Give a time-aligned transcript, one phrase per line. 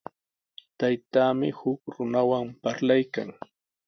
[0.79, 3.29] Taytaami huk runawan parlaykan.